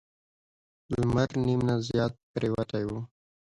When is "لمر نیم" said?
0.93-1.61